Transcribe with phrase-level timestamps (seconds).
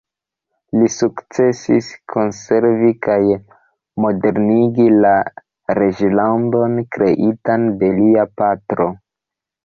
[0.75, 3.17] Li sukcesis konservi kaj
[4.05, 5.11] modernigi la
[5.79, 8.89] reĝlandon kreitan de lia patro.